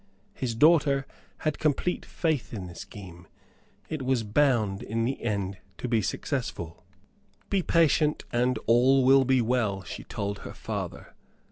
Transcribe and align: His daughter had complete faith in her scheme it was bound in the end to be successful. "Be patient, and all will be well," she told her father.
His 0.33 0.55
daughter 0.55 1.05
had 1.41 1.59
complete 1.59 2.07
faith 2.07 2.55
in 2.55 2.69
her 2.69 2.73
scheme 2.73 3.27
it 3.87 4.01
was 4.01 4.23
bound 4.23 4.81
in 4.81 5.05
the 5.05 5.21
end 5.21 5.59
to 5.77 5.87
be 5.87 6.01
successful. 6.01 6.83
"Be 7.51 7.61
patient, 7.61 8.23
and 8.31 8.57
all 8.65 9.05
will 9.05 9.25
be 9.25 9.41
well," 9.43 9.83
she 9.83 10.03
told 10.03 10.39
her 10.39 10.55
father. 10.55 11.13